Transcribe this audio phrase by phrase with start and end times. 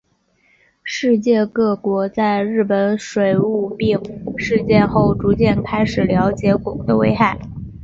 [0.83, 3.99] 世界各国在日本水俣病
[4.35, 7.39] 事件后逐渐开始了解汞的危害。